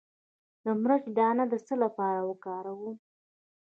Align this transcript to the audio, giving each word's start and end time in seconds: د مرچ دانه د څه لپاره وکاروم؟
د 0.63 0.65
مرچ 0.81 1.03
دانه 1.17 1.45
د 1.49 1.53
څه 1.65 1.73
لپاره 1.83 2.19
وکاروم؟ 2.29 2.95